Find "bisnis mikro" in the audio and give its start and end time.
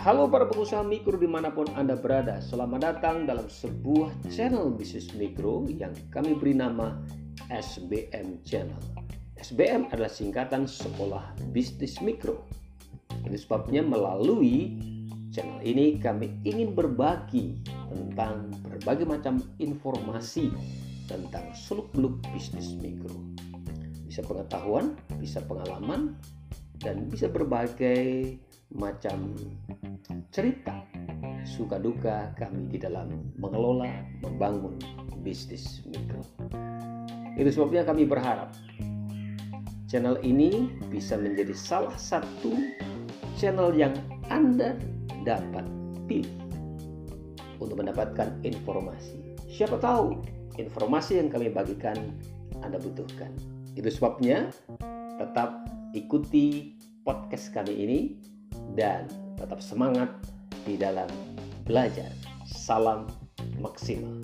4.72-5.68, 11.52-12.48, 22.32-23.20, 35.20-36.22